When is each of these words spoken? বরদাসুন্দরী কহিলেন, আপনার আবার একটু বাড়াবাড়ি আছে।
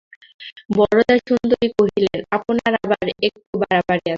বরদাসুন্দরী 0.69 1.67
কহিলেন, 1.77 2.19
আপনার 2.31 2.71
আবার 2.83 3.05
একটু 3.27 3.53
বাড়াবাড়ি 3.61 3.99
আছে। 3.99 4.09